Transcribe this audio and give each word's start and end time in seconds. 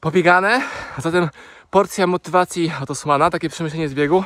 pobiegane, 0.00 0.62
zatem 0.98 1.28
porcja 1.70 2.06
motywacji 2.06 2.72
od 2.82 2.90
Osmana, 2.90 3.30
takie 3.30 3.48
przemyślenie 3.48 3.88
z 3.88 3.94
biegu. 3.94 4.24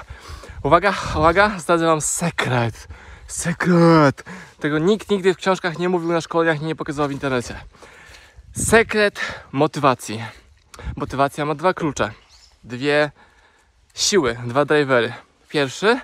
Uwaga, 0.62 0.95
uwaga, 1.17 1.58
zdradzę 1.58 1.87
wam 1.87 2.00
sekret. 2.00 2.88
Sekret. 3.27 4.24
Tego 4.61 4.79
nikt 4.79 5.11
nigdy 5.11 5.35
w 5.35 5.37
książkach 5.37 5.79
nie 5.79 5.88
mówił 5.88 6.12
na 6.12 6.21
szkoleniach 6.21 6.61
nie 6.61 6.77
pokazywał 6.77 7.08
w 7.08 7.12
internecie. 7.12 7.61
Sekret 8.56 9.21
motywacji. 9.53 10.24
Motywacja 10.96 11.45
ma 11.45 11.54
dwa 11.54 11.75
klucze. 11.75 12.11
Dwie 12.64 13.11
siły, 13.95 14.39
dwa 14.46 14.64
drivery. 14.64 15.12
Pierwszy, 15.48 16.00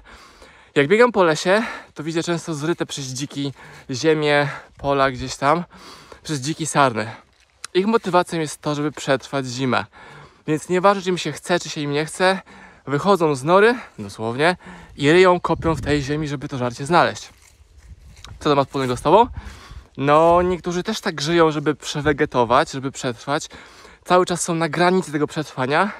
jak 0.75 0.89
biegam 0.89 1.13
po 1.13 1.25
lesie, 1.25 1.63
to 1.95 2.03
widzę 2.03 2.23
często 2.23 2.55
zryte 2.55 2.87
przez 2.87 3.05
dziki 3.05 3.53
ziemię, 3.91 4.49
pola 4.79 5.11
gdzieś 5.11 5.37
tam, 5.37 5.65
przez 6.23 6.41
dziki 6.41 6.67
sarny. 6.67 7.11
Ich 7.75 7.87
motywacją 7.87 8.41
jest 8.41 8.61
to, 8.61 8.75
żeby 8.75 8.93
przetrwać 8.93 9.47
zimę. 9.47 9.85
Więc 10.47 10.69
nieważne, 10.69 11.03
czy 11.03 11.11
im 11.11 11.19
się 11.19 11.33
chce, 11.33 11.61
czy 11.61 11.69
się 11.69 11.81
im 11.81 11.91
nie 11.91 12.05
chce, 12.05 12.41
wychodzą 12.87 13.35
z 13.35 13.45
nory, 13.45 13.75
dosłownie, 13.99 14.57
i 14.97 15.13
ryją, 15.13 15.41
kopią 15.41 15.75
w 15.75 15.81
tej 15.81 16.03
ziemi, 16.03 16.29
żeby 16.29 16.49
to 16.49 16.59
żarcie 16.59 16.87
znaleźć. 16.87 17.29
Co 18.39 18.51
to 18.51 18.57
ma 18.57 18.65
wspólnego 18.65 18.97
z 18.97 19.03
tobą? 19.03 19.27
No, 19.97 20.43
niektórzy 20.43 20.83
też 20.83 21.01
tak 21.01 21.21
żyją, 21.21 21.51
żeby 21.51 21.75
przewegetować, 21.75 22.71
żeby 22.71 22.93
przetrwać. 22.93 23.49
Cały 24.05 24.27
czas 24.27 24.43
są 24.43 24.55
na 24.55 24.69
granicy 24.69 25.13
tego 25.13 25.27
przetrwania, 25.27 25.93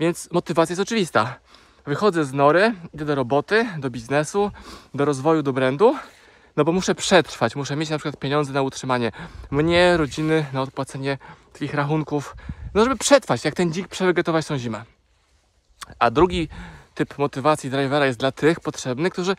więc 0.00 0.28
motywacja 0.32 0.72
jest 0.72 0.82
oczywista. 0.82 1.38
Wychodzę 1.86 2.24
z 2.24 2.32
nory, 2.32 2.74
idę 2.94 3.04
do 3.04 3.14
roboty, 3.14 3.66
do 3.78 3.90
biznesu, 3.90 4.50
do 4.94 5.04
rozwoju, 5.04 5.42
do 5.42 5.52
brandu, 5.52 5.96
no 6.56 6.64
bo 6.64 6.72
muszę 6.72 6.94
przetrwać, 6.94 7.56
muszę 7.56 7.76
mieć 7.76 7.90
na 7.90 7.98
przykład 7.98 8.16
pieniądze 8.16 8.52
na 8.52 8.62
utrzymanie 8.62 9.12
mnie, 9.50 9.96
rodziny, 9.96 10.46
na 10.52 10.62
odpłacenie 10.62 11.18
takich 11.52 11.74
rachunków, 11.74 12.36
no 12.74 12.84
żeby 12.84 12.96
przetrwać, 12.96 13.44
jak 13.44 13.54
ten 13.54 13.72
dzik 13.72 13.88
przewegetować 13.88 14.46
tą 14.46 14.58
zimę. 14.58 14.84
A 15.98 16.10
drugi 16.10 16.48
typ 16.94 17.18
motywacji 17.18 17.70
drivera 17.70 18.06
jest 18.06 18.18
dla 18.18 18.32
tych 18.32 18.60
potrzebnych, 18.60 19.12
którzy 19.12 19.36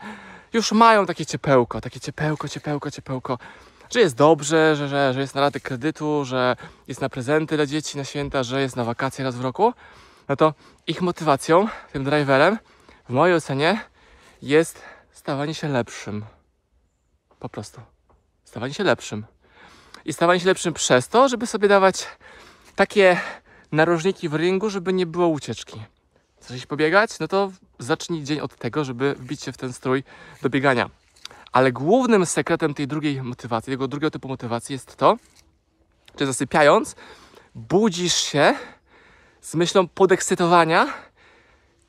już 0.52 0.72
mają 0.72 1.06
takie 1.06 1.26
ciepełko, 1.26 1.80
takie 1.80 2.00
ciepełko, 2.00 2.48
ciepełko, 2.48 2.90
ciepełko, 2.90 3.38
że 3.90 4.00
jest 4.00 4.16
dobrze, 4.16 4.76
że, 4.76 4.88
że, 4.88 5.14
że 5.14 5.20
jest 5.20 5.34
na 5.34 5.40
raty 5.40 5.60
kredytu, 5.60 6.24
że 6.24 6.56
jest 6.88 7.00
na 7.00 7.08
prezenty 7.08 7.56
dla 7.56 7.66
dzieci, 7.66 7.98
na 7.98 8.04
święta, 8.04 8.42
że 8.42 8.60
jest 8.60 8.76
na 8.76 8.84
wakacje 8.84 9.24
raz 9.24 9.36
w 9.36 9.40
roku, 9.40 9.72
no 10.28 10.36
to 10.36 10.54
ich 10.86 11.02
motywacją, 11.02 11.68
tym 11.92 12.04
driverem, 12.04 12.58
w 13.08 13.12
mojej 13.12 13.36
ocenie, 13.36 13.80
jest 14.42 14.82
stawanie 15.12 15.54
się 15.54 15.68
lepszym. 15.68 16.24
Po 17.42 17.48
prostu. 17.48 17.80
Stawanie 18.44 18.74
się 18.74 18.84
lepszym. 18.84 19.24
I 20.04 20.12
stawanie 20.12 20.40
się 20.40 20.46
lepszym 20.46 20.74
przez 20.74 21.08
to, 21.08 21.28
żeby 21.28 21.46
sobie 21.46 21.68
dawać 21.68 22.06
takie 22.76 23.20
narożniki 23.72 24.28
w 24.28 24.34
ringu, 24.34 24.70
żeby 24.70 24.92
nie 24.92 25.06
było 25.06 25.28
ucieczki. 25.28 25.82
Chcesz 26.40 26.66
pobiegać? 26.66 27.18
No 27.18 27.28
to 27.28 27.52
zacznij 27.78 28.24
dzień 28.24 28.40
od 28.40 28.56
tego, 28.56 28.84
żeby 28.84 29.14
wbić 29.14 29.42
się 29.42 29.52
w 29.52 29.56
ten 29.56 29.72
strój 29.72 30.04
do 30.42 30.50
biegania. 30.50 30.90
Ale 31.52 31.72
głównym 31.72 32.26
sekretem 32.26 32.74
tej 32.74 32.86
drugiej 32.86 33.22
motywacji, 33.22 33.72
tego 33.72 33.88
drugiego 33.88 34.10
typu 34.10 34.28
motywacji 34.28 34.72
jest 34.72 34.96
to, 34.96 35.16
że 36.20 36.26
zasypiając, 36.26 36.96
budzisz 37.54 38.14
się 38.14 38.54
z 39.40 39.54
myślą 39.54 39.88
podekscytowania. 39.88 40.86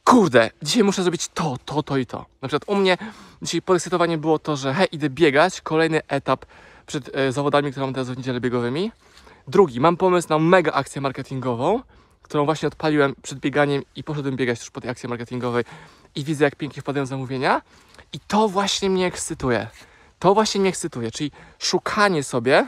Kurde, 0.04 0.50
dzisiaj 0.62 0.84
muszę 0.84 1.04
zrobić 1.04 1.28
to, 1.28 1.58
to, 1.66 1.84
to 1.84 1.98
i 1.98 2.06
to. 2.06 2.26
Na 2.42 2.48
przykład 2.48 2.70
u 2.70 2.76
mnie 2.76 2.98
dzisiaj 3.42 3.62
podekscytowanie 3.62 4.18
było 4.18 4.40
to, 4.40 4.56
że 4.56 4.74
hej, 4.74 4.88
idę 4.92 5.10
biegać, 5.10 5.62
kolejny 5.62 6.02
etap 6.08 6.46
przed 6.86 7.16
e, 7.16 7.32
zawodami, 7.32 7.72
które 7.72 7.86
mam 7.86 7.94
teraz 7.94 8.10
w 8.10 8.18
niedzielę 8.18 8.42
biegowymi. 8.42 8.92
Drugi, 9.48 9.80
mam 9.80 9.98
pomysł 9.98 10.30
na 10.30 10.40
mega 10.40 10.72
akcję 10.72 11.02
marketingową, 11.02 11.82
którą 12.22 12.46
właśnie 12.46 12.68
odpaliłem 12.68 13.16
przed 13.22 13.40
bieganiem 13.40 13.84
i 13.96 14.04
poszedłem 14.04 14.36
biegać 14.36 14.60
już 14.60 14.72
po 14.72 14.82
tej 14.82 14.90
akcji 14.90 15.10
marketingowej 15.10 15.64
i 16.16 16.24
widzę, 16.24 16.44
jak 16.46 16.56
pięknie 16.56 16.82
wpadają 16.82 17.06
zamówienia. 17.06 17.62
I 18.14 18.20
to 18.20 18.48
właśnie 18.48 18.90
mnie 18.90 19.06
ekscytuje. 19.06 19.68
To 20.20 20.34
właśnie 20.34 20.62
mnie 20.62 20.70
ekscytuje, 20.70 21.12
czyli 21.12 21.32
szukanie 21.60 22.24
sobie, 22.24 22.68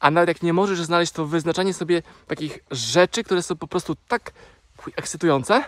a 0.00 0.10
nawet 0.10 0.28
jak 0.28 0.42
nie 0.42 0.52
możesz 0.52 0.82
znaleźć, 0.82 1.12
to 1.12 1.26
wyznaczanie 1.26 1.74
sobie 1.74 2.02
takich 2.26 2.58
rzeczy, 2.70 3.24
które 3.24 3.42
są 3.42 3.56
po 3.56 3.68
prostu 3.68 3.96
tak 4.08 4.32
ekscytujące, 4.96 5.64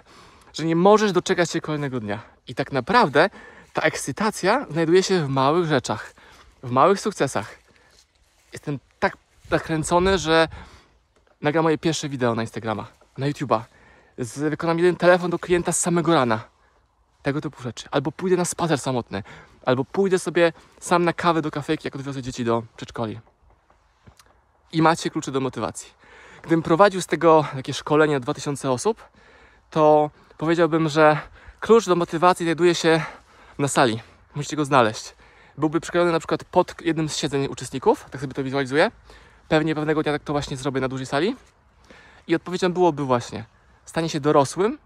że 0.59 0.65
nie 0.65 0.77
możesz 0.77 1.13
doczekać 1.13 1.51
się 1.51 1.61
kolejnego 1.61 2.01
dnia. 2.01 2.21
I 2.49 2.55
tak 2.55 2.73
naprawdę 2.73 3.31
ta 3.73 3.83
ekscytacja 3.83 4.67
znajduje 4.71 5.03
się 5.03 5.25
w 5.25 5.29
małych 5.29 5.67
rzeczach, 5.67 6.15
w 6.63 6.71
małych 6.71 7.01
sukcesach. 7.01 7.59
Jestem 8.53 8.79
tak 8.99 9.17
nakręcony, 9.51 10.19
że 10.19 10.49
nagram 11.41 11.63
moje 11.63 11.79
pierwsze 11.79 12.09
wideo 12.09 12.35
na 12.35 12.43
Instagrama, 12.43 12.87
na 13.19 13.27
YouTube'a. 13.31 13.61
Z, 14.19 14.39
wykonam 14.51 14.79
jeden 14.79 14.97
telefon 14.97 15.31
do 15.31 15.39
klienta 15.39 15.73
z 15.73 15.81
samego 15.81 16.15
rana. 16.15 16.41
Tego 17.23 17.41
typu 17.41 17.63
rzeczy. 17.63 17.89
Albo 17.91 18.13
pójdę 18.13 18.37
na 18.37 18.45
spacer 18.45 18.79
samotny. 18.79 19.23
Albo 19.67 19.85
pójdę 19.85 20.19
sobie 20.19 20.53
sam 20.81 21.05
na 21.05 21.13
kawę 21.13 21.43
do 21.43 21.51
kafejki, 21.51 21.87
jak 21.87 21.97
odwiozę 21.97 22.23
dzieci 22.23 22.45
do 22.45 22.63
przedszkoli. 22.77 23.21
I 24.73 24.83
macie 24.83 25.11
klucze 25.11 25.33
do 25.33 25.41
motywacji. 25.41 25.93
Gdybym 26.43 26.63
prowadził 26.63 27.03
z 27.03 27.07
tego 27.07 27.45
takie 27.55 27.75
szkolenie 27.75 28.21
2000 28.21 28.71
osób, 28.71 29.03
to 29.71 30.11
powiedziałbym, 30.39 30.89
że 30.89 31.19
klucz 31.61 31.87
do 31.87 31.97
motywacji 31.97 32.47
znajduje 32.47 32.75
się 32.75 33.03
na 33.59 33.69
sali. 33.69 34.01
Musicie 34.35 34.57
go 34.57 34.65
znaleźć. 34.65 35.15
Byłby 35.59 35.81
przyklejony 35.81 36.13
na 36.13 36.19
przykład 36.19 36.45
pod 36.45 36.75
jednym 36.83 37.09
z 37.09 37.17
siedzeń 37.17 37.47
uczestników, 37.47 38.07
tak 38.11 38.21
sobie 38.21 38.35
to 38.35 38.45
wizualizuję. 38.45 38.91
Pewnie 39.49 39.75
pewnego 39.75 40.03
dnia 40.03 40.13
tak 40.13 40.23
to 40.23 40.33
właśnie 40.33 40.57
zrobię 40.57 40.81
na 40.81 40.89
dużej 40.89 41.07
sali. 41.07 41.37
I 42.27 42.35
odpowiedzią 42.35 42.73
byłoby 42.73 43.05
właśnie 43.05 43.45
stanie 43.85 44.09
się 44.09 44.21
dorosłym, 44.21 44.79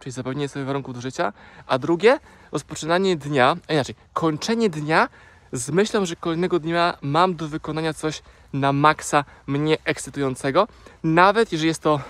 czyli 0.00 0.12
zapewnienie 0.12 0.48
sobie 0.48 0.64
warunków 0.64 0.94
do 0.94 1.00
życia, 1.00 1.32
a 1.66 1.78
drugie 1.78 2.18
rozpoczynanie 2.52 3.16
dnia, 3.16 3.56
a 3.68 3.72
inaczej, 3.72 3.94
kończenie 4.12 4.70
dnia 4.70 5.08
z 5.52 5.70
myślą, 5.70 6.06
że 6.06 6.16
kolejnego 6.16 6.58
dnia 6.58 6.98
mam 7.02 7.36
do 7.36 7.48
wykonania 7.48 7.94
coś 7.94 8.22
na 8.52 8.72
maksa 8.72 9.24
mnie 9.46 9.78
ekscytującego, 9.84 10.68
nawet 11.04 11.52
jeżeli 11.52 11.68
jest 11.68 11.82
to 11.82 12.00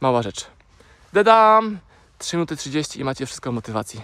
mała 0.00 0.22
rzecz. 0.22 0.46
Dedam! 1.12 1.85
3 2.18 2.36
minuty 2.36 2.56
30 2.56 3.00
i 3.00 3.04
macie 3.04 3.26
wszystko 3.26 3.50
o 3.50 3.52
motywacji. 3.52 4.00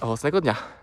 Owocnego 0.00 0.40
dnia! 0.40 0.77